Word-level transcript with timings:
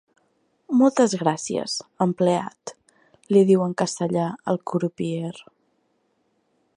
Moltes 0.77 1.11
gràcies, 1.19 1.75
empleat 2.05 2.73
—li 2.73 3.45
diu 3.53 3.63
en 3.69 3.77
castellà 3.85 4.27
al 4.55 4.61
crupier—. 4.73 5.41